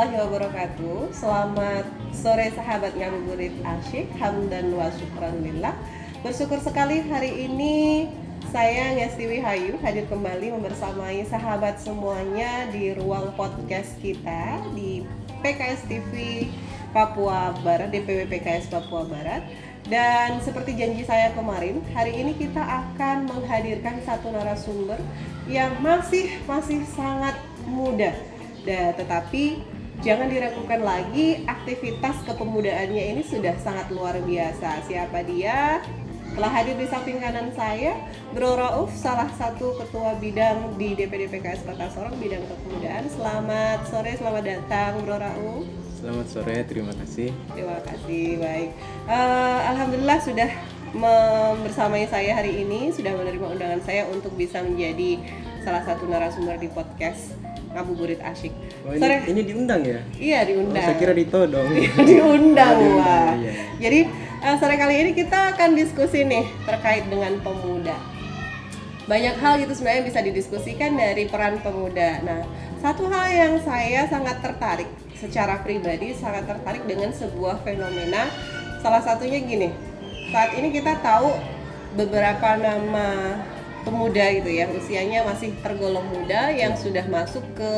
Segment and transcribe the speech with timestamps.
[0.00, 0.98] warahmatullahi wabarakatuh.
[1.12, 1.84] Selamat
[2.16, 5.76] sore sahabat ngabuburit asyik Hamdan wa syukranillah
[6.24, 8.08] Bersyukur sekali hari ini
[8.48, 15.04] saya Ngesti Wihayu hadir kembali membersamai sahabat semuanya di ruang podcast kita di
[15.44, 16.48] PKS TV
[16.96, 19.44] Papua Barat, DPW PKS Papua Barat.
[19.84, 24.96] Dan seperti janji saya kemarin, hari ini kita akan menghadirkan satu narasumber
[25.44, 27.36] yang masih masih sangat
[27.68, 28.16] muda.
[28.64, 29.69] Tetapi
[30.00, 34.84] jangan diragukan lagi aktivitas kepemudaannya ini sudah sangat luar biasa.
[34.88, 35.84] Siapa dia?
[36.30, 37.98] Telah hadir di samping kanan saya,
[38.32, 43.04] Bro Rauf, salah satu ketua bidang di DPD PKS Kota Sorong bidang kepemudaan.
[43.10, 45.66] Selamat sore, selamat datang Bro Rauf.
[45.98, 47.34] Selamat sore, terima kasih.
[47.52, 48.70] Terima kasih, baik.
[49.10, 50.50] Uh, Alhamdulillah sudah
[51.66, 55.18] bersamai saya hari ini, sudah menerima undangan saya untuk bisa menjadi
[55.66, 57.39] salah satu narasumber di podcast
[57.70, 58.50] ngabuburit asyik.
[58.82, 59.16] Oh, ini, Sore.
[59.30, 60.00] ini diundang ya?
[60.18, 60.82] Iya diundang.
[60.82, 61.68] Oh, saya kira ditodong.
[62.10, 63.34] diundang lah.
[63.38, 63.52] Iya.
[63.78, 64.00] Jadi
[64.42, 67.94] uh, sore kali ini kita akan diskusi nih terkait dengan pemuda.
[69.06, 72.22] Banyak hal gitu sebenarnya bisa didiskusikan dari peran pemuda.
[72.22, 72.42] Nah,
[72.78, 78.30] satu hal yang saya sangat tertarik secara pribadi sangat tertarik dengan sebuah fenomena.
[78.80, 79.68] Salah satunya gini.
[80.30, 81.34] Saat ini kita tahu
[81.98, 83.34] beberapa nama
[83.82, 84.66] pemuda gitu ya.
[84.70, 87.72] Usianya masih tergolong muda yang sudah masuk ke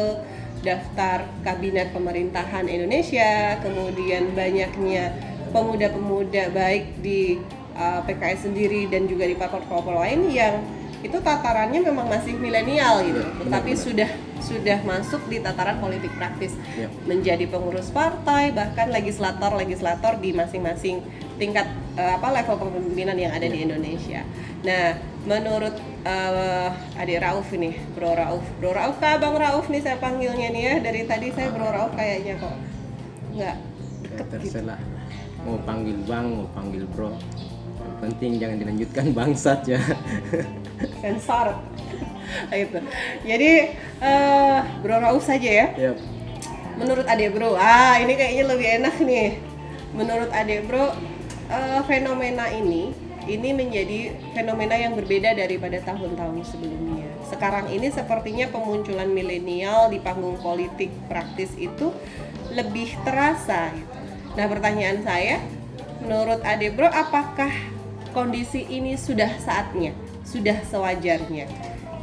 [0.63, 3.59] daftar kabinet pemerintahan Indonesia.
[3.61, 5.15] Kemudian banyaknya
[5.53, 7.43] pemuda-pemuda baik di
[7.77, 10.63] uh, PKS sendiri dan juga di parpol-parpol lain yang
[11.03, 16.55] itu tatarannya memang masih milenial gitu, ya, tetapi sudah sudah masuk di tataran politik praktis,
[16.79, 16.87] ya.
[17.07, 21.03] menjadi pengurus partai bahkan legislator legislator di masing-masing
[21.39, 21.67] tingkat
[21.99, 23.55] uh, apa level kepemimpinan yang ada ya.
[23.55, 24.23] di Indonesia.
[24.63, 24.95] Nah,
[25.27, 25.75] menurut
[26.07, 30.63] uh, adik Rauf ini, Bro Rauf, Bro Rauf kah Bang Rauf nih saya panggilnya nih
[30.63, 32.55] ya dari tadi saya Bro Rauf kayaknya kok
[33.35, 33.57] nggak
[34.07, 34.39] deket ya.
[34.39, 34.59] Gitu.
[35.43, 37.19] Mau panggil Bang, mau panggil Bro,
[37.83, 39.81] yang penting jangan dilanjutkan bangsat ya.
[41.03, 41.59] Sensor.
[42.65, 42.79] itu.
[43.27, 43.51] Jadi
[44.01, 45.67] uh, Bro Rauf saja ya.
[45.77, 45.97] Yep.
[46.81, 49.31] Menurut adik Bro, ah ini kayaknya lebih enak nih.
[49.93, 50.97] Menurut adik Bro,
[51.53, 57.07] uh, fenomena ini ini menjadi fenomena yang berbeda daripada tahun-tahun sebelumnya.
[57.31, 61.95] Sekarang ini sepertinya pemunculan milenial di panggung politik praktis itu
[62.51, 63.71] lebih terasa.
[63.71, 63.95] Gitu.
[64.35, 65.39] Nah, pertanyaan saya,
[66.03, 67.51] menurut Ade Bro, apakah
[68.11, 69.95] kondisi ini sudah saatnya,
[70.27, 71.47] sudah sewajarnya?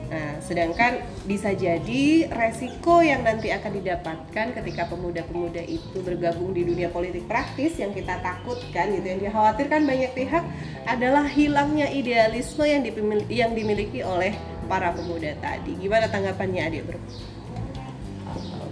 [0.10, 6.90] Nah, sedangkan bisa jadi resiko yang nanti akan didapatkan ketika pemuda-pemuda itu bergabung di dunia
[6.90, 10.42] politik praktis yang kita takutkan gitu yang dikhawatirkan banyak pihak
[10.90, 14.34] adalah hilangnya idealisme yang dimiliki, yang dimiliki oleh
[14.66, 15.78] para pemuda tadi.
[15.78, 17.00] Gimana tanggapannya Adik Bro?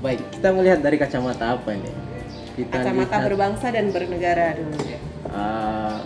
[0.02, 1.90] Baik, kita melihat dari kacamata apa ini?
[2.58, 4.97] Kita kacamata lihat, berbangsa dan bernegara dulu ya.
[5.28, 6.00] Uh,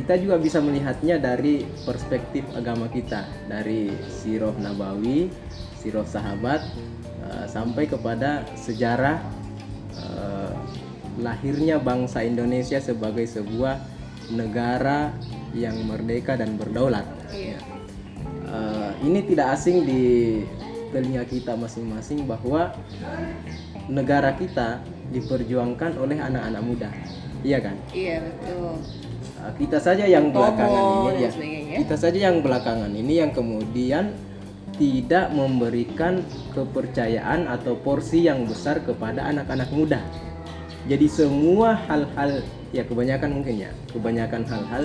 [0.00, 5.28] kita juga bisa melihatnya dari perspektif agama kita dari siroh nabawi
[5.76, 6.64] siroh sahabat
[7.20, 9.20] uh, sampai kepada sejarah
[10.00, 10.56] uh,
[11.20, 13.76] lahirnya bangsa Indonesia sebagai sebuah
[14.32, 15.12] negara
[15.52, 17.04] yang merdeka dan berdaulat
[17.34, 17.60] iya.
[18.48, 20.02] uh, ini tidak asing di
[20.96, 22.72] telinga kita masing-masing bahwa
[23.86, 26.90] negara kita diperjuangkan oleh anak-anak muda
[27.44, 27.76] iya kan?
[27.92, 28.76] Iya betul.
[29.40, 31.30] Ah, kita saja yang belakangan ini ya
[31.80, 34.12] kita saja yang belakangan ini yang kemudian
[34.76, 36.24] tidak memberikan
[36.56, 40.00] kepercayaan atau porsi yang besar kepada anak-anak muda.
[40.88, 42.40] Jadi semua hal-hal
[42.72, 44.84] ya kebanyakan mungkin ya kebanyakan hal-hal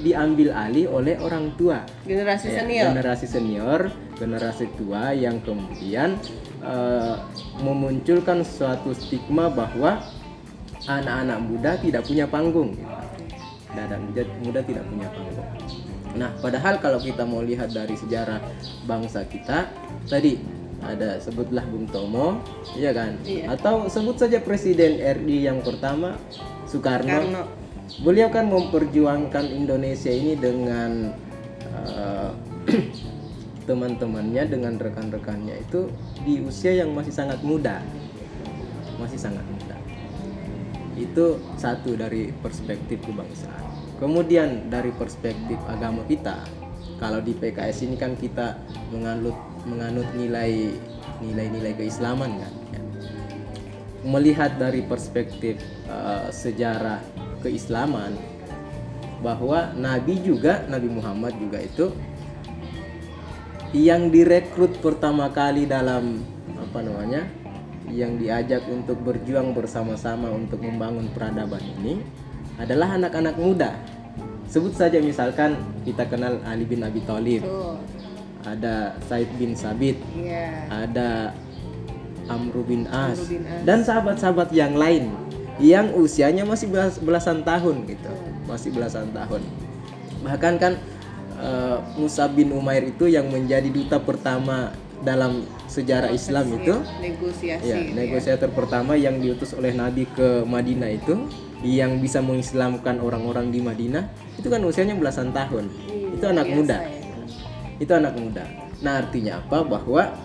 [0.00, 1.84] diambil alih oleh orang tua.
[2.04, 2.84] Generasi ya, senior.
[2.92, 3.80] generasi senior
[4.16, 6.16] generasi tua yang kemudian
[6.64, 7.20] uh,
[7.60, 10.00] memunculkan suatu stigma bahwa
[10.86, 12.96] anak-anak muda tidak punya panggung gitu
[13.76, 14.00] dan
[14.40, 15.48] muda tidak punya panggung.
[16.16, 18.40] Nah, padahal kalau kita mau lihat dari sejarah
[18.88, 19.68] bangsa kita,
[20.08, 20.40] tadi
[20.80, 22.40] ada sebutlah Bung Tomo,
[22.72, 23.20] ya kan?
[23.20, 23.52] Iya.
[23.52, 26.16] Atau sebut saja Presiden RI yang pertama
[26.64, 27.04] Soekarno.
[27.04, 27.42] Soekarno.
[28.02, 31.12] Beliau kan memperjuangkan Indonesia ini dengan
[31.84, 32.32] uh,
[33.68, 35.90] teman-temannya, dengan rekan-rekannya itu
[36.24, 37.82] di usia yang masih sangat muda,
[38.98, 39.55] masih sangat muda.
[40.96, 43.66] Itu satu dari perspektif kebangsaan
[43.96, 46.44] kemudian dari perspektif agama kita
[47.00, 48.60] kalau di PKS ini kan kita
[48.92, 50.72] menganut menganut nilai
[51.20, 52.80] nilai-nilai keislaman kan ya.
[54.04, 55.56] melihat dari perspektif
[55.88, 57.00] uh, sejarah
[57.40, 58.12] keislaman
[59.24, 61.88] bahwa Nabi juga Nabi Muhammad juga itu
[63.72, 66.20] yang direkrut pertama kali dalam
[66.56, 67.24] apa namanya
[67.90, 72.02] yang diajak untuk berjuang bersama-sama untuk membangun peradaban ini
[72.58, 73.70] adalah anak-anak muda.
[74.46, 77.42] Sebut saja misalkan kita kenal Ali bin Abi Thalib,
[78.46, 80.70] ada Said bin Sabit, Iya.
[80.70, 81.34] ada
[82.26, 83.62] Amr bin As, Amr bin As.
[83.66, 85.10] dan sahabat-sahabat yang lain
[85.58, 88.12] yang usianya masih belas- belasan tahun gitu,
[88.46, 89.42] masih belasan tahun.
[90.22, 90.72] Bahkan kan
[91.36, 94.72] eh, Musa bin Umair itu yang menjadi duta pertama
[95.04, 97.68] dalam sejarah Islam itu, negosiasi.
[97.68, 101.28] ya itu negosiator pertama yang diutus oleh Nabi ke Madinah itu,
[101.64, 104.08] yang bisa mengislamkan orang-orang di Madinah,
[104.40, 105.68] itu kan usianya belasan tahun.
[105.68, 106.90] Hmm, Itu anak biasa muda ya.
[107.76, 108.44] itu anak muda.
[108.80, 109.58] Nah artinya apa?
[109.64, 110.16] Bahwa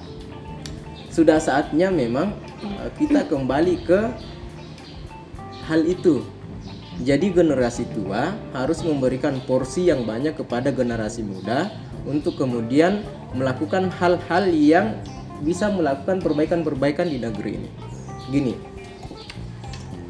[1.11, 2.31] sudah saatnya memang
[2.63, 3.99] uh, kita kembali ke
[5.67, 6.23] hal itu.
[7.01, 11.71] Jadi generasi tua harus memberikan porsi yang banyak kepada generasi muda
[12.05, 13.05] untuk kemudian
[13.37, 14.97] melakukan hal-hal yang
[15.41, 17.69] bisa melakukan perbaikan-perbaikan di negeri ini.
[18.29, 18.53] Gini,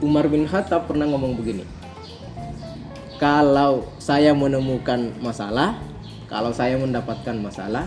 [0.04, 1.64] Umar bin Khattab pernah ngomong begini.
[3.22, 5.78] Kalau saya menemukan masalah,
[6.26, 7.86] kalau saya mendapatkan masalah,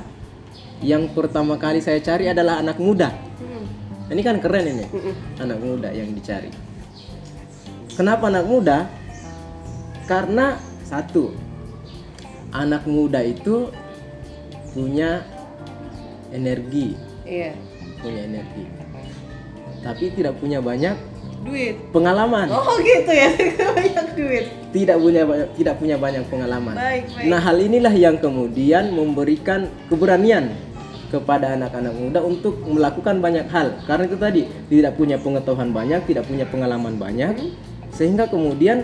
[0.78, 3.10] yang pertama kali saya cari adalah anak muda.
[3.10, 3.66] Hmm.
[4.14, 4.86] Ini kan keren ini,
[5.42, 6.52] anak muda yang dicari.
[7.94, 8.86] Kenapa anak muda?
[10.06, 10.54] Karena
[10.86, 11.34] satu,
[12.54, 13.70] anak muda itu
[14.74, 15.22] punya
[16.28, 17.54] energi, Iya.
[18.02, 18.64] punya energi,
[19.80, 20.96] tapi tidak punya banyak
[21.44, 21.76] Duit.
[21.92, 22.48] pengalaman.
[22.50, 23.30] Oh gitu ya,
[23.78, 24.44] banyak duit.
[24.72, 26.74] tidak punya banyak, tidak punya banyak pengalaman.
[26.74, 27.26] Baik, baik.
[27.30, 30.50] Nah, hal inilah yang kemudian memberikan keberanian
[31.08, 33.78] kepada anak-anak muda untuk melakukan banyak hal.
[33.86, 37.54] Karena itu tadi tidak punya pengetahuan banyak, tidak punya pengalaman banyak, Hmm.
[37.94, 38.82] sehingga kemudian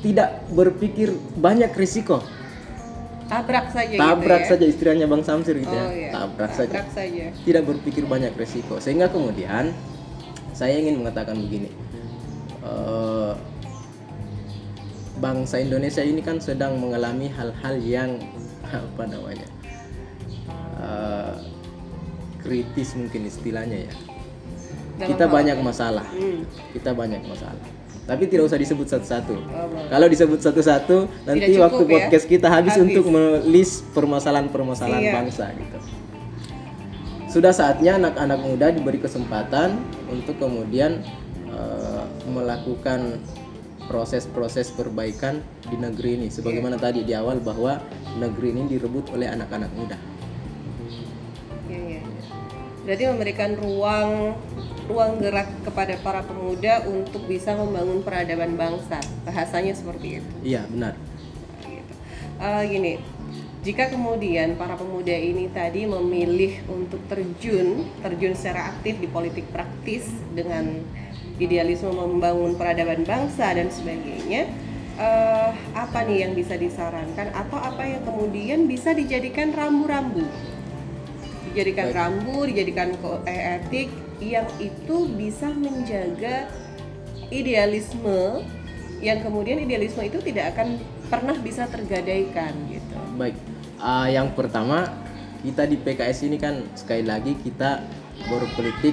[0.00, 2.20] tidak berpikir banyak risiko.
[3.30, 4.50] Tabrak saja Tabrak gitu ya.
[4.50, 5.86] saja istilahnya Bang Samsir gitu Oh, ya.
[5.88, 6.10] iya.
[6.10, 6.72] Tabrak saja.
[6.74, 7.24] Tabrak saja.
[7.30, 8.76] Tidak berpikir banyak risiko.
[8.76, 9.70] Sehingga kemudian
[10.50, 11.70] saya ingin mengatakan begini.
[12.60, 13.32] Eh,
[15.16, 18.10] bangsa Indonesia ini kan sedang mengalami hal-hal yang
[18.66, 19.46] apa namanya
[20.76, 21.34] eh,
[22.40, 23.94] kritis mungkin istilahnya ya.
[24.96, 26.44] Dalam kita banyak masalah, Hmm.
[26.72, 27.64] kita banyak masalah.
[28.10, 29.34] Tapi tidak usah disebut satu-satu.
[29.38, 29.70] Oh.
[29.86, 30.96] Kalau disebut satu-satu,
[31.30, 31.90] nanti cukup waktu ya.
[31.94, 32.90] podcast kita habis, Habis.
[32.90, 35.14] untuk melis permasalahan-permasalahan Iya.
[35.14, 35.78] bangsa gitu.
[37.30, 39.78] Sudah saatnya anak-anak muda diberi kesempatan
[40.10, 40.98] untuk kemudian
[41.50, 43.22] eh, melakukan
[43.86, 46.26] proses-proses perbaikan di negeri ini.
[46.30, 46.84] Sebagaimana Iya.
[46.90, 47.78] tadi di awal bahwa
[48.18, 49.98] negeri ini direbut oleh anak-anak muda.
[51.66, 52.02] Iya, iya.
[52.86, 54.34] Berarti memberikan ruang
[54.90, 58.98] ruang gerak kepada para pemuda untuk bisa membangun peradaban bangsa.
[59.22, 60.34] Bahasanya seperti itu.
[60.42, 60.98] Iya benar.
[61.62, 61.94] gitu.
[62.42, 62.92] Eh, gini,
[63.62, 70.10] jika kemudian para pemuda ini tadi memilih untuk terjun, terjun secara aktif di politik praktis
[70.34, 70.82] dengan
[71.38, 74.50] idealisme membangun peradaban bangsa dan sebagainya,
[74.98, 80.24] eh, apa nih yang bisa disarankan atau apa yang kemudian bisa dijadikan rambu-rambu?
[81.50, 81.96] Dijadikan Baik.
[81.96, 82.88] rambu, dijadikan
[83.26, 83.88] eh, etik
[84.20, 86.46] yang itu bisa menjaga
[87.30, 88.44] idealisme
[89.00, 90.76] yang kemudian idealisme itu tidak akan
[91.08, 92.96] pernah bisa tergadaikan gitu.
[93.16, 93.34] Baik,
[93.80, 94.92] Ah, yang pertama
[95.40, 97.80] kita di PKS ini kan sekali lagi kita
[98.28, 98.92] berpolitik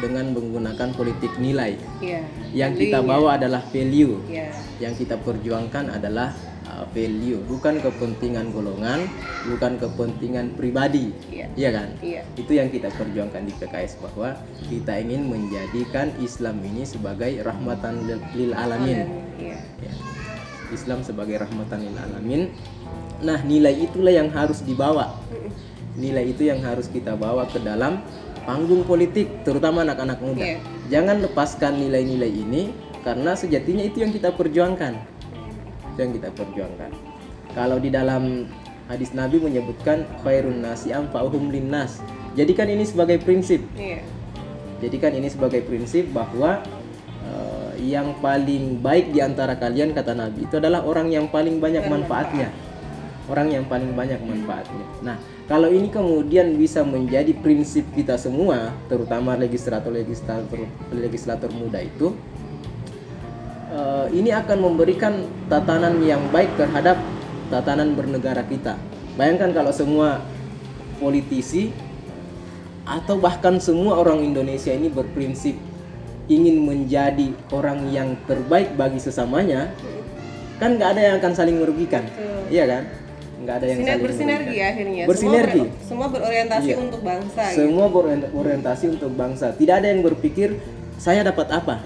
[0.00, 1.76] dengan menggunakan politik nilai.
[2.00, 2.24] Iya.
[2.56, 3.20] Yang kita Value-nya.
[3.20, 4.48] bawa adalah value, Iya.
[4.80, 6.53] yang kita perjuangkan adalah ah,
[6.92, 9.08] value, bukan kepentingan golongan,
[9.48, 11.14] bukan kepentingan pribadi.
[11.32, 11.46] Iya.
[11.54, 11.88] Iya kan?
[12.04, 12.22] Iya.
[12.36, 14.36] Itu yang kita perjuangkan di PKS bahwa
[14.68, 19.08] kita ingin menjadikan Islam ini sebagai rahmatan lil- alamin.
[19.40, 19.58] Iya.
[19.80, 19.92] Ya.
[20.72, 22.42] Islam sebagai rahmatan lil alamin.
[23.22, 25.16] Nah, nilai itulah yang harus dibawa.
[25.94, 28.02] Nilai itu yang harus kita bawa ke dalam
[28.44, 30.42] panggung politik, terutama anak-anak muda.
[30.42, 30.58] Iya.
[30.90, 32.74] Jangan lepaskan nilai-nilai ini
[33.06, 35.13] karena sejatinya itu yang kita perjuangkan.
[35.94, 36.90] Itu yang kita perjuangkan.
[37.54, 38.50] Kalau di dalam
[38.90, 42.02] hadis Nabi menyebutkan khairun nasi anfa'uhum linnas.
[42.34, 43.62] Jadikan ini sebagai prinsip.
[43.78, 44.02] Iya.
[44.82, 46.60] Jadikan ini sebagai prinsip bahwa
[47.24, 51.86] eh, yang paling baik di antara kalian kata Nabi itu adalah orang yang paling banyak
[51.88, 52.50] manfaatnya.
[53.24, 54.84] Orang yang paling banyak manfaatnya.
[55.00, 55.16] Nah,
[55.48, 60.60] kalau ini kemudian bisa menjadi prinsip kita semua, terutama legislator-legislator
[60.92, 62.12] legislator muda itu
[63.74, 66.96] eh, ini akan memberikan tatanan yang baik terhadap
[67.50, 68.78] tatanan bernegara kita.
[69.14, 70.22] Bayangkan kalau semua
[70.96, 71.74] politisi
[72.84, 75.56] atau bahkan semua orang Indonesia ini berprinsip
[76.24, 79.72] ingin menjadi orang yang terbaik bagi sesamanya,
[80.56, 82.48] kan nggak ada yang akan saling merugikan, Betul.
[82.48, 82.84] iya kan?
[83.44, 84.70] nggak ada yang Siner- saling bersinergi merugikan.
[84.72, 85.02] akhirnya.
[85.04, 85.60] Bersinergi.
[85.60, 86.76] Semua, ber- semua berorientasi Iya.
[86.80, 87.42] untuk bangsa.
[87.44, 87.56] gitu.
[87.60, 89.46] Semua berorientasi untuk bangsa.
[89.52, 90.48] Tidak ada yang berpikir
[90.96, 91.76] saya dapat apa.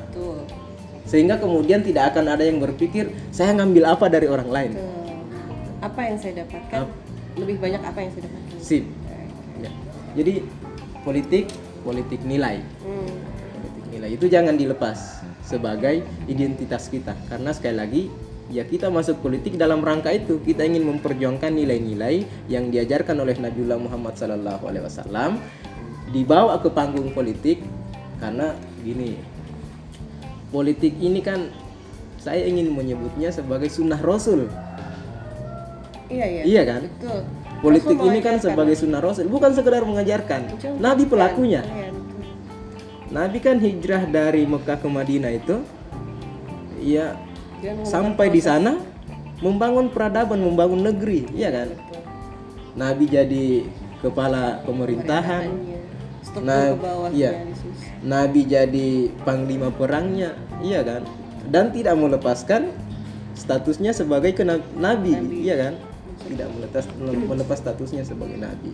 [1.08, 4.72] Sehingga kemudian tidak akan ada yang berpikir saya ngambil apa dari orang lain.
[4.76, 5.16] Betul.
[5.80, 6.84] Apa yang saya dapatkan?
[6.84, 6.96] Ap-
[7.38, 8.58] Lebih banyak apa yang saya dapatkan?
[8.60, 8.84] Sip.
[9.64, 9.70] Ya.
[10.12, 10.44] Jadi
[11.00, 11.48] politik
[11.80, 12.60] politik nilai.
[12.84, 13.08] Hmm.
[13.56, 18.02] Politik nilai itu jangan dilepas sebagai identitas kita karena sekali lagi
[18.52, 23.80] ya kita masuk politik dalam rangka itu kita ingin memperjuangkan nilai-nilai yang diajarkan oleh Nabiullah
[23.80, 25.40] Muhammad SAW
[26.12, 27.64] dibawa ke panggung politik
[28.20, 28.52] karena
[28.84, 29.16] gini
[30.48, 31.52] politik ini kan
[32.18, 34.48] saya ingin menyebutnya sebagai sunnah Rasul
[36.08, 36.42] Iya iya.
[36.48, 37.20] iya kan Betul.
[37.60, 40.80] politik Rasul ini kan sebagai sunnah Rasul bukan sekedar mengajarkan Mencontohkan.
[40.80, 41.88] Nabi pelakunya Iya.
[43.08, 45.64] Nabi kan hijrah dari Mekah ke Madinah itu
[46.84, 47.16] ya
[47.84, 48.76] sampai di sana
[49.38, 51.68] membangun peradaban, membangun negeri, iya kan?
[51.70, 52.02] Betul.
[52.74, 53.46] Nabi jadi
[54.02, 55.77] kepala pemerintahan, Pemerintahannya,
[56.32, 56.40] ke
[56.78, 57.32] bawahnya iya.
[58.04, 61.02] Nabi jadi panglima perangnya, iya kan?
[61.48, 62.70] Dan tidak melepaskan
[63.34, 65.74] statusnya sebagai kena- nabi, iya kan?
[66.28, 68.70] Tidak melepas melepas statusnya sebagai nabi.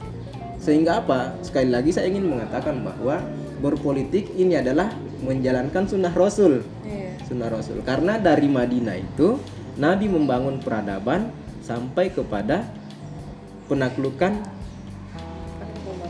[0.61, 1.37] Sehingga apa?
[1.45, 3.21] Sekali lagi saya ingin mengatakan bahwa
[3.61, 4.93] berpolitik ini adalah
[5.25, 6.65] menjalankan sunnah Rasul.
[6.85, 7.17] Iya.
[7.25, 7.81] Sunnah Rasul.
[7.85, 9.41] Karena dari Madinah itu
[9.77, 11.33] Nabi membangun peradaban
[11.65, 12.65] sampai kepada
[13.69, 14.41] penaklukan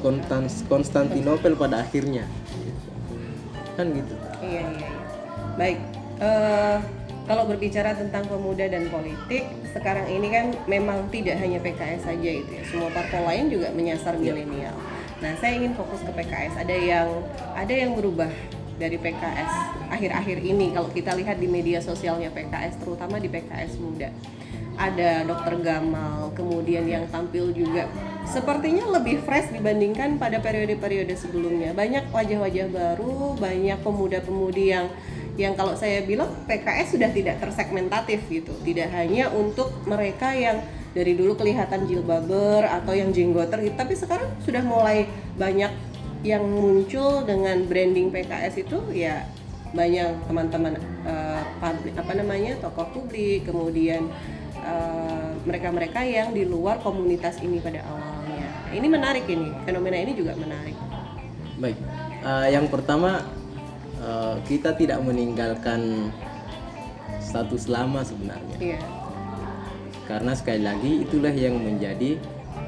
[0.04, 2.28] Konstans- Konstantinopel pada akhirnya.
[3.74, 4.14] Kan gitu.
[4.44, 4.84] Iya iya.
[4.84, 4.90] iya.
[5.56, 5.78] Baik.
[6.20, 6.78] Eh,
[7.24, 12.50] kalau berbicara tentang pemuda dan politik, sekarang ini kan memang tidak hanya PKS saja itu
[12.52, 12.62] ya.
[12.68, 14.36] Semua parpol lain juga menyasar Iya.
[14.36, 14.76] milenial.
[15.24, 16.60] Nah, saya ingin fokus ke PKS.
[16.60, 17.08] Ada yang
[17.56, 18.28] ada yang berubah
[18.76, 19.50] dari PKS
[19.88, 24.12] akhir-akhir ini kalau kita lihat di media sosialnya PKS terutama di PKS muda.
[24.74, 27.86] Ada Dokter Gamal, kemudian yang tampil juga
[28.28, 31.76] sepertinya lebih fresh dibandingkan pada periode-periode sebelumnya.
[31.76, 34.86] Banyak wajah-wajah baru, banyak pemuda-pemudi yang
[35.34, 38.54] yang kalau saya bilang PKS sudah tidak tersegmentatif gitu.
[38.62, 40.62] Tidak hanya untuk mereka yang
[40.94, 45.74] dari dulu kelihatan jilbaber atau yang jenggoter gitu, tapi sekarang sudah mulai banyak
[46.22, 49.26] yang muncul dengan branding PKS itu ya
[49.74, 54.06] banyak teman-teman eh, publik apa namanya tokoh publik kemudian
[54.62, 58.13] eh, mereka-mereka yang di luar komunitas ini pada awalnya
[58.74, 60.76] ini menarik ini fenomena ini juga menarik
[61.54, 61.78] Baik.
[62.24, 63.22] Eh, yang pertama
[64.02, 66.10] eh, kita tidak meninggalkan
[67.22, 68.58] status lama sebenarnya.
[68.58, 68.80] iya
[70.04, 72.18] Karena sekali lagi itulah yang menjadi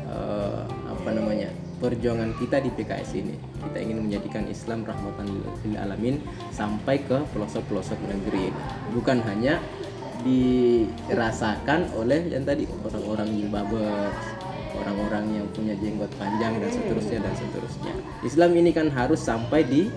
[0.07, 1.51] eh, apa namanya?
[1.77, 3.37] perjuangan kita di PKS ini.
[3.37, 8.61] Kita ingin menjadikan Islam rahmatan lil alamin sampai ke pelosok-pelosok negeri ini.
[8.97, 9.61] Bukan hanya
[10.25, 14.09] dirasakan oleh yang tadi orang-orang jilbaber,
[14.77, 17.93] orang-orang yang punya jenggot panjang dan seterusnya dan seterusnya.
[18.23, 19.89] Islam ini kan harus sampai di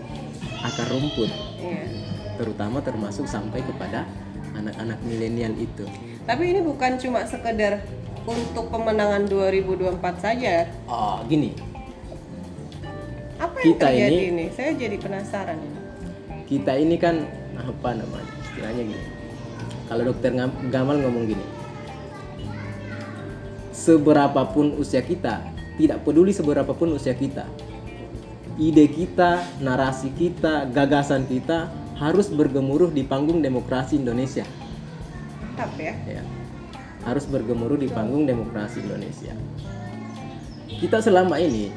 [0.60, 1.88] akar rumput, iya.
[2.36, 4.08] Terutama termasuk sampai kepada
[4.56, 5.86] anak-anak milenial itu.
[6.24, 7.82] tapi ini bukan cuma sekedar
[8.24, 10.70] untuk pemenangan 2024 saja.
[10.86, 11.58] Oh, gini,
[13.40, 14.46] apa yang Kita terjadi ini- ini?
[14.54, 15.58] Saya jadi penasaran.
[16.46, 17.26] Kita ini kan
[17.58, 19.06] apa namanya istilahnya gini.
[19.90, 20.30] Kalau dokter
[20.70, 21.42] Gamal ngomong gini
[23.90, 25.42] seberapapun usia kita
[25.82, 27.50] tidak peduli seberapapun usia kita.
[28.62, 34.46] Ide kita narasi kita gagasan kita harus bergemuruh di panggung demokrasi Indonesia.
[35.56, 35.94] Tetap ya.
[36.06, 36.24] Ya.
[37.08, 39.34] Harus bergemuruh di panggung demokrasi Indonesia.
[40.70, 41.74] Kita selama ini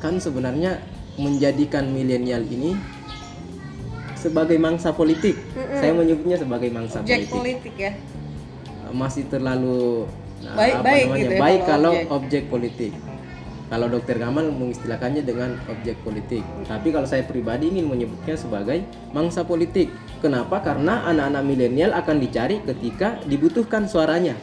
[0.00, 0.80] kan sebenarnya
[1.20, 2.72] menjadikan milenial ini
[4.14, 5.36] sebagai mangsa politik.
[5.76, 7.34] Saya menyebutnya sebagai mangsa objek politik.
[7.34, 7.92] politik ya.
[8.94, 10.06] Masih terlalu
[10.42, 11.40] nah, Baik- baik gitu ya.
[11.40, 12.14] Baik kalau kalau objek.
[12.16, 12.42] objek.
[12.50, 12.92] politik.
[13.66, 16.46] Kalau dokter Gamal mengistilahkannya dengan objek politik.
[16.70, 19.90] Tapi kalau saya pribadi ingin menyebutnya sebagai mangsa politik.
[20.22, 20.62] Kenapa?
[20.62, 24.38] Karena anak-anak milenial akan dicari ketika dibutuhkan suaranya.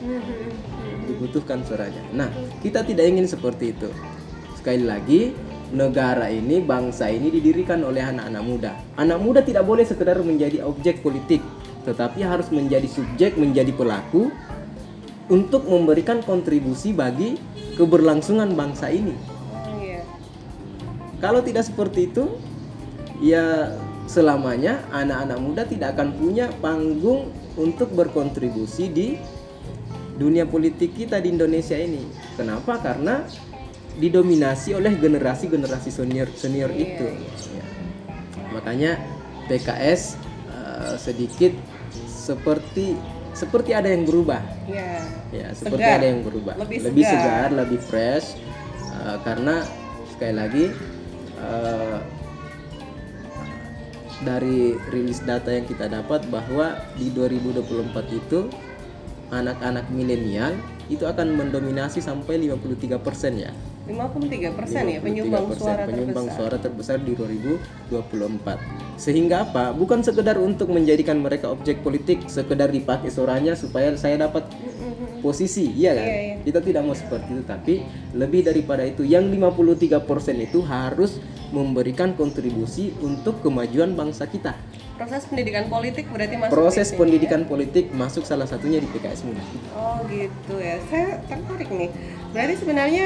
[1.08, 2.04] Dibutuhkan suaranya.
[2.12, 2.28] Nah
[2.60, 3.88] kita tidak ingin seperti itu.
[4.60, 5.32] Sekali lagi
[5.72, 8.72] negara ini bangsa ini didirikan oleh anak-anak muda.
[9.00, 11.40] Anak muda tidak boleh sekedar menjadi objek politik
[11.84, 14.32] tetapi harus menjadi subjek menjadi pelaku
[15.32, 17.39] untuk memberikan kontribusi bagi
[17.80, 19.15] keberlangsungan bangsa ini
[19.80, 20.01] iya.
[21.24, 22.27] kalau tidak seperti itu
[23.24, 23.72] ya
[24.08, 29.08] selamanya anak-anak muda tidak akan punya panggung untuk berkontribusi di
[30.18, 32.06] dunia politik kita di Indonesia ini.
[32.38, 32.77] Kenapa?
[32.82, 33.25] Karena
[33.98, 37.08] didominasi oleh generasi-generasi senior senior itu.
[37.53, 37.65] Ya.
[38.53, 38.92] Makanya
[39.50, 40.18] PKS
[40.50, 41.53] eh, sedikit
[42.10, 42.98] seperti
[43.34, 44.42] seperti ada yang berubah.
[44.70, 45.02] Ya.
[45.34, 46.00] Ya, seperti Segar.
[46.00, 46.54] ada yang berubah.
[46.62, 47.22] Lebih lebih segar.
[47.22, 48.28] segar, lebih fresh.
[48.94, 49.66] Uh, karena
[50.13, 50.66] sekali lagi
[51.42, 51.98] uh,
[54.24, 58.48] dari rilis data yang kita dapat bahwa di 2024 itu
[59.34, 60.54] anak-anak milenial
[60.92, 63.52] itu akan mendominasi sampai 53% ya.
[63.84, 66.40] 53 persen ya penyumbang 53% suara penyumbang terbesar.
[66.40, 68.96] suara terbesar di 2024.
[68.96, 69.75] Sehingga apa?
[69.75, 74.48] Bukan sekedar untuk menjadikan mereka objek politik, sekedar dipakai suaranya supaya saya dapat
[75.20, 76.08] posisi, iya kan?
[76.08, 76.36] Iya, iya.
[76.48, 77.74] Kita tidak mau seperti itu, tapi
[78.16, 80.04] lebih daripada itu, yang 53%
[80.40, 81.20] itu harus
[81.52, 84.56] memberikan kontribusi untuk kemajuan bangsa kita.
[84.94, 89.26] Proses pendidikan politik berarti masuk Proses di sini, pendidikan politik masuk salah satunya di PKS
[89.26, 89.42] Muda.
[89.74, 91.90] Oh gitu ya, saya tertarik nih.
[92.30, 93.06] Berarti sebenarnya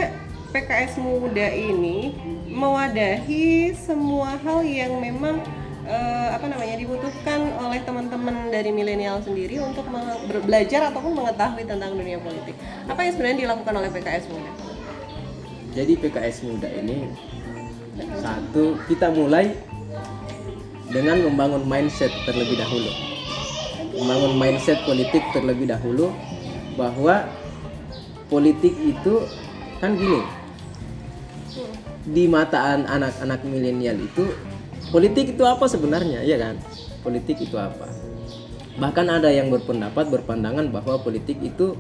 [0.52, 2.12] PKS Muda ini
[2.52, 5.40] mewadahi semua hal yang memang
[5.88, 9.88] eh, apa namanya dibutuhkan oleh teman-teman dari milenial sendiri untuk
[10.44, 12.60] belajar ataupun mengetahui tentang dunia politik.
[12.92, 14.52] Apa yang sebenarnya dilakukan oleh PKS Muda?
[15.72, 17.08] Jadi PKS Muda ini
[18.20, 19.56] satu kita mulai
[20.92, 22.92] dengan membangun mindset terlebih dahulu.
[23.98, 26.14] Membangun mindset politik terlebih dahulu
[26.78, 27.28] bahwa
[28.32, 29.26] politik itu
[29.82, 30.22] kan gini.
[32.08, 34.32] Di mata an- anak-anak milenial itu
[34.96, 36.56] politik itu apa sebenarnya, ya kan?
[37.04, 37.90] Politik itu apa?
[38.78, 41.76] Bahkan ada yang berpendapat berpandangan bahwa politik itu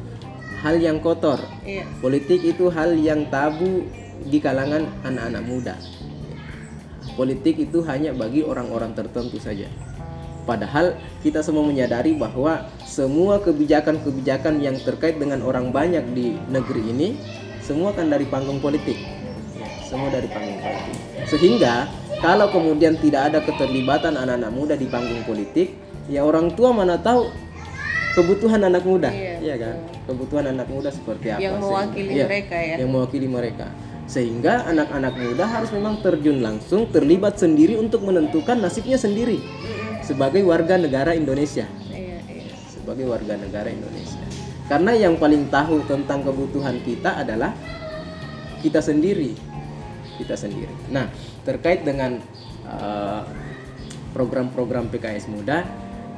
[0.65, 1.85] hal yang kotor, Iya.
[2.01, 3.85] Politik itu hal yang tabu
[4.25, 5.75] di kalangan anak-anak muda.
[7.17, 9.65] Politik itu hanya bagi orang-orang tertentu saja.
[10.45, 10.95] Padahal
[11.25, 17.09] kita semua menyadari bahwa semua kebijakan-kebijakan yang terkait dengan orang banyak di negeri ini
[17.59, 18.95] semua kan dari panggung politik.
[19.59, 20.95] Ya, Semua dari panggung politik.
[21.27, 21.91] Sehingga
[22.23, 25.75] kalau kemudian tidak ada keterlibatan anak-anak muda di panggung politik,
[26.07, 27.27] ya orang tua mana tahu
[28.15, 29.75] kebutuhan anak muda, Iya, iya kan?
[30.07, 31.43] Kebutuhan anak muda seperti apa?
[31.43, 31.63] Yang sih?
[31.67, 32.75] mewakili Iya, mereka ya.
[32.79, 33.67] Yang mewakili mereka.
[34.07, 39.43] Sehingga anak-anak muda harus memang terjun langsung, terlibat sendiri untuk menentukan nasibnya sendiri
[40.07, 42.55] sebagai warga negara Indonesia, Iya, iya.
[42.71, 44.23] sebagai warga negara Indonesia.
[44.71, 47.51] Karena yang paling tahu tentang kebutuhan kita adalah
[48.63, 49.35] kita sendiri,
[50.15, 50.71] kita sendiri.
[50.87, 51.11] Nah,
[51.43, 52.23] terkait dengan
[52.67, 53.27] uh,
[54.15, 55.67] program-program PKS Muda,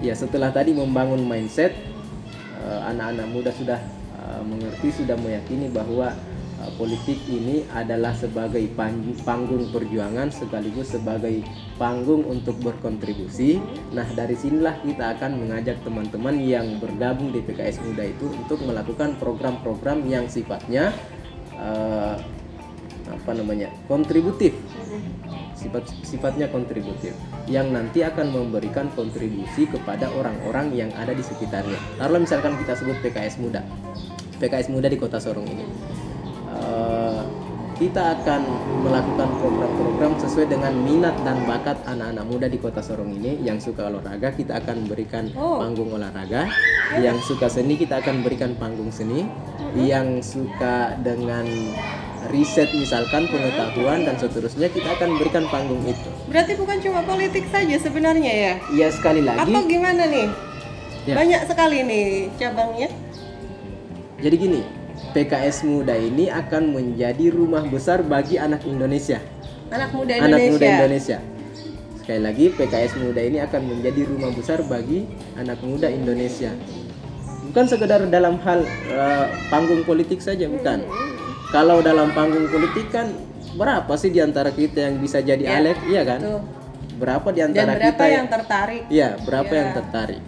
[0.01, 1.73] ya setelah tadi membangun mindset,
[2.61, 3.79] uh, anak-anak muda sudah
[4.17, 6.38] uh, mengerti, sudah meyakini bahwa uh,
[6.75, 11.43] politik ini adalah sebagai pan- panggung perjuangan sekaligus sebagai
[11.79, 13.63] panggung untuk berkontribusi.
[13.95, 19.15] Nah, dari sinilah kita akan mengajak teman-teman yang bergabung di PKS Muda itu untuk melakukan
[19.15, 20.91] program-program yang sifatnya
[21.55, 22.19] uh,
[23.09, 23.73] apa namanya?
[23.89, 24.53] kontributif
[25.59, 27.11] sifat sifatnya kontributif
[27.51, 31.75] yang nanti akan memberikan kontribusi kepada orang-orang yang ada di sekitarnya.
[31.99, 33.59] Kalau misalkan kita sebut PKS muda,
[34.39, 35.98] PKS muda di Kota Sorong ini, eh,
[37.79, 38.41] kita akan
[38.83, 43.39] melakukan program-program sesuai dengan minat dan bakat anak-anak muda di Kota Sorong ini.
[43.39, 45.63] Yang suka olahraga kita akan berikan Oh.
[45.63, 46.51] panggung olahraga,
[46.99, 49.23] yang suka seni kita akan berikan panggung seni,
[49.79, 51.47] yang suka dengan
[52.27, 56.11] riset misalkan pengetahuan dan seterusnya kita akan berikan panggung itu.
[56.27, 58.53] Berarti bukan cuma politik saja sebenarnya ya?
[58.75, 59.47] Ya sekali lagi.
[59.47, 60.27] Atau gimana nih?
[61.07, 61.15] Ya.
[61.15, 62.91] Banyak sekali nih cabangnya.
[64.19, 64.61] Jadi gini,
[65.11, 69.17] PKS Muda ini akan menjadi rumah besar bagi anak Indonesia.
[69.69, 70.51] Anak muda Anak Indonesia.
[70.51, 71.17] muda Indonesia.
[71.99, 76.49] Sekali lagi PKS Muda ini akan menjadi rumah besar bagi anak muda Indonesia.
[77.45, 80.85] Bukan sekedar dalam hal eh, panggung politik saja, bukan.
[81.49, 83.09] Kalau dalam panggung politik kan
[83.57, 86.19] berapa sih di antara kita yang bisa jadi Ya, Alex, iya kan?
[86.21, 86.41] Tuh.
[86.97, 88.81] Berapa di Dan antara berapa kita yang tertarik?
[88.89, 89.57] Iya, berapa Ya.
[89.57, 90.21] yang tertarik.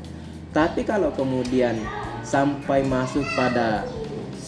[0.51, 1.75] Tapi kalau kemudian
[2.21, 3.85] sampai masuk pada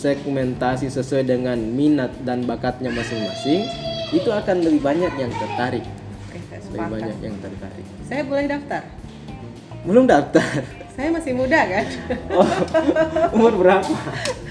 [0.03, 3.63] segmentasi sesuai dengan minat dan bakatnya masing-masing,
[4.11, 5.87] itu akan lebih banyak yang tertarik.
[6.27, 6.39] Oke,
[6.75, 7.85] Lebih banyak yang tertarik.
[8.03, 8.83] Saya boleh daftar.
[9.87, 10.43] Belum daftar.
[10.93, 11.85] Saya masih muda kan?
[12.35, 12.49] Oh,
[13.33, 13.87] umur berapa?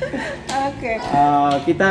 [0.73, 0.93] Oke.
[0.99, 1.91] Eh, kita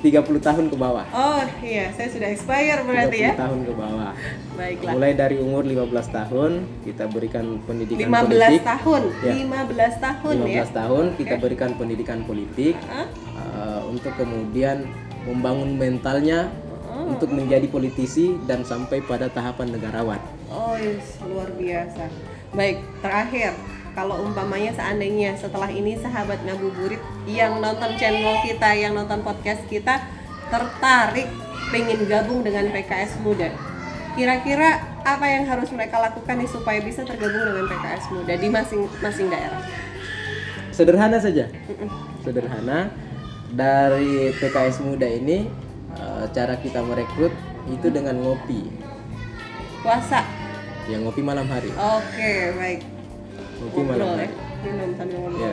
[0.00, 1.04] 30 tahun ke bawah.
[1.12, 3.32] Oh iya, saya sudah expire berarti 30 ya.
[3.36, 4.12] tahun ke bawah.
[4.56, 4.92] Baiklah.
[4.96, 6.50] Mulai dari umur 15 tahun
[6.84, 8.62] kita berikan pendidikan 15 politik.
[8.64, 9.02] tahun.
[9.20, 9.32] Ya.
[9.36, 10.64] 15 tahun 15 ya.
[10.72, 13.06] tahun kita berikan pendidikan politik Hah?
[13.36, 14.88] uh, untuk kemudian
[15.28, 16.48] membangun mentalnya
[16.90, 17.14] Oh.
[17.14, 20.18] untuk menjadi politisi dan sampai pada tahapan negarawan.
[20.50, 22.10] Oh, yes, luar biasa.
[22.50, 23.54] Baik, terakhir
[23.94, 30.02] kalau umpamanya seandainya setelah ini sahabat ngabuburit yang nonton channel kita, yang nonton podcast kita
[30.50, 31.28] tertarik
[31.70, 33.50] pengen gabung dengan PKS Muda.
[34.18, 39.28] Kira-kira apa yang harus mereka lakukan nih supaya bisa tergabung dengan PKS Muda di masing-masing
[39.30, 39.62] daerah?
[40.80, 41.44] sederhana saja.
[42.24, 42.88] Sederhana
[43.52, 45.44] dari PKS Muda ini
[45.92, 47.36] eh, cara kita merekrut
[47.68, 48.64] itu dengan ngopi.
[49.84, 50.24] Puasa.
[50.88, 51.68] Ya ngopi malam hari.
[51.76, 52.80] Oke, baik.
[53.60, 54.28] Ngopi malam Ngobrol ya.
[54.96, 55.52] ngobrol Ya.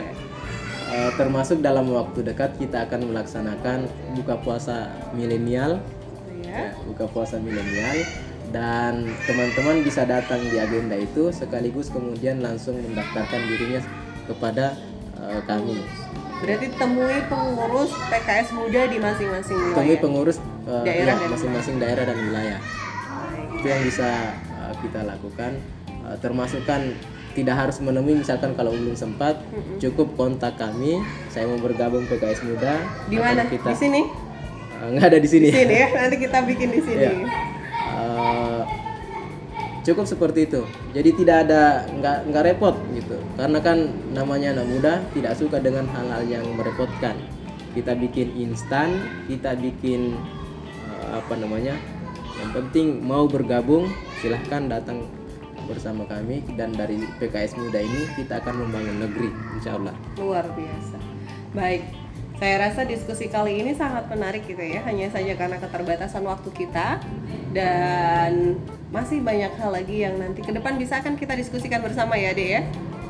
[0.88, 3.84] Eh, termasuk dalam waktu dekat kita akan melaksanakan
[4.16, 5.84] buka puasa milenial
[6.40, 6.72] Ya.
[6.72, 7.98] ya, buka puasa milenial
[8.48, 13.84] dan teman-teman bisa datang di agenda itu sekaligus kemudian langsung mendaftarkan dirinya
[14.24, 14.72] kepada
[15.20, 15.84] eh, kami.
[16.38, 19.76] Berarti temui pengurus PKS muda di masing-masing wilayah.
[19.76, 22.58] Temui pengurus eh, Daerah ya, masing-masing daerah dan wilayah.
[23.60, 25.52] Itu yang bisa eh, kita lakukan.
[26.08, 26.80] Eh, termasuk kan
[27.38, 29.38] tidak harus menemui misalkan kalau belum sempat
[29.78, 30.98] cukup kontak kami.
[31.30, 32.82] Saya mau bergabung PKS Muda.
[33.06, 33.46] Di mana?
[33.46, 34.02] Kita Di sini?
[34.78, 35.46] Eh, nggak ada di sini.
[35.50, 35.88] Di sini ya.
[35.94, 37.02] Nanti kita bikin di sini.
[37.06, 37.12] Iya.
[37.94, 38.62] Eh,
[39.88, 40.60] cukup seperti itu
[40.92, 45.88] jadi tidak ada nggak nggak repot gitu karena kan namanya anak muda tidak suka dengan
[45.88, 47.16] hal-hal yang merepotkan
[47.72, 50.12] kita bikin instan kita bikin
[50.92, 51.72] eh, apa namanya
[52.36, 53.88] yang penting mau bergabung
[54.20, 55.08] silahkan datang
[55.68, 59.28] bersama kami dan dari PKS Muda ini kita akan membangun negeri
[59.60, 60.96] insya Allah Luar biasa.
[61.52, 61.84] Baik.
[62.38, 64.80] Saya rasa diskusi kali ini sangat menarik gitu ya.
[64.86, 67.02] Hanya saja karena keterbatasan waktu kita
[67.50, 68.54] dan
[68.94, 72.48] masih banyak hal lagi yang nanti ke depan bisa akan kita diskusikan bersama ya, Dek
[72.48, 72.62] ya.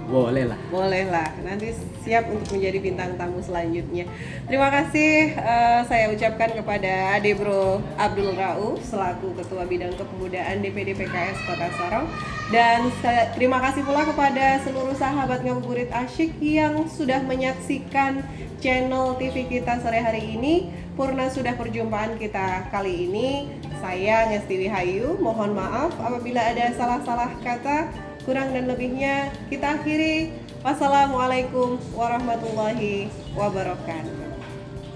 [0.09, 4.09] Boleh lah Boleh lah, nanti siap untuk menjadi bintang tamu selanjutnya.
[4.49, 10.97] Terima kasih eh, saya ucapkan kepada Ade Bro Abdul Rauf selaku Ketua Bidang Kepemudaan DPD
[10.97, 12.09] PKS Kota Sorong
[12.49, 12.89] dan
[13.37, 18.25] terima kasih pula kepada seluruh sahabat ngabuburit asyik yang sudah menyaksikan
[18.65, 20.73] channel TV kita sore hari ini.
[20.97, 23.53] Purna sudah perjumpaan kita kali ini.
[23.79, 30.37] Saya Ngesti Hayu, mohon maaf apabila ada salah-salah kata kurang dan lebihnya kita akhiri.
[30.61, 34.13] Wassalamualaikum warahmatullahi wabarakatuh.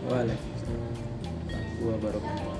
[0.04, 0.92] Waalaikumsalam
[1.80, 2.51] warahmatullahi wabarakatuh